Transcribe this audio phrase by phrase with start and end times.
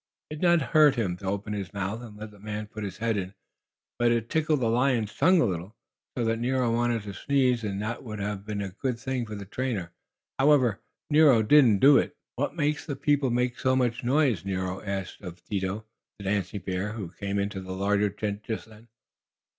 [0.31, 2.85] It did not hurt him to open his mouth and let the man put in
[2.85, 3.35] his head,
[3.99, 5.75] but it tickled the lion's tongue a little,
[6.17, 7.63] so that Nero wanted to sneeze.
[7.63, 9.91] And that wouldn't have been a good thing for the trainer.
[10.39, 12.17] However Nero didn't do it.
[12.35, 14.79] "What makes the people make so much noise?" asked Nero
[15.21, 15.85] of Dido,
[16.17, 18.87] the dancing bear, who came into the larger tent just then.